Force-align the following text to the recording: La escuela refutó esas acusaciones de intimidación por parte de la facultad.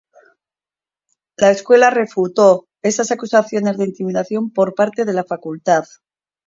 La 1.37 1.51
escuela 1.51 1.91
refutó 1.91 2.65
esas 2.81 3.11
acusaciones 3.11 3.77
de 3.77 3.85
intimidación 3.85 4.49
por 4.51 4.73
parte 4.73 5.05
de 5.05 5.13
la 5.13 5.23
facultad. 5.25 5.83